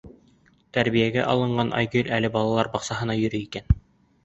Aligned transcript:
Тәрбиәгә 0.77 1.25
алынған 1.35 1.69
Айгөл 1.81 2.11
әле 2.19 2.33
балалар 2.39 2.73
баҡсаһына 2.79 3.21
йөрөй 3.23 3.49
икән. 3.49 3.81